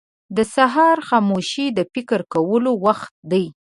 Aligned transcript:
•د 0.37 0.39
سهار 0.55 0.97
خاموشي 1.07 1.67
د 1.77 1.79
فکر 1.93 2.19
کولو 2.33 2.71
وخت 2.85 3.11
دی. 3.31 3.45